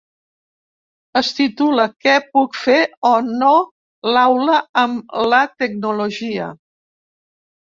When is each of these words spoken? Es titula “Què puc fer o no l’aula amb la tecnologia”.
Es 1.19 1.27
titula 1.39 1.85
“Què 2.05 2.15
puc 2.37 2.57
fer 2.61 2.79
o 3.11 3.13
no 3.27 3.51
l’aula 4.15 4.57
amb 4.85 5.15
la 5.35 5.43
tecnologia”. 5.65 6.49